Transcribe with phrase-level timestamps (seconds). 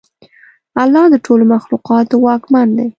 [0.81, 2.87] الله د ټولو مخلوقاتو واکمن دی.